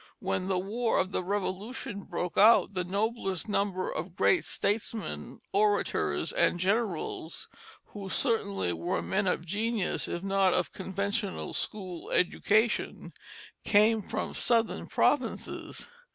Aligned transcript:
When 0.17 0.47
the 0.47 0.57
war 0.57 0.97
of 0.97 1.11
the 1.11 1.23
Revolution 1.23 2.01
broke 2.05 2.35
out, 2.35 2.73
the 2.73 2.83
noblest 2.83 3.47
number 3.47 3.87
of 3.87 4.15
great 4.15 4.43
statesmen, 4.43 5.41
orators, 5.53 6.33
and 6.33 6.59
generals, 6.59 7.47
who 7.93 8.09
certainly 8.09 8.73
were 8.73 9.03
men 9.03 9.27
of 9.27 9.45
genius 9.45 10.07
if 10.07 10.23
not 10.23 10.55
of 10.55 10.73
conventional 10.73 11.53
school 11.53 12.09
education, 12.09 13.13
came 13.63 14.01
from 14.01 14.29
the 14.29 14.33
southern 14.33 14.87
provinces. 14.87 15.87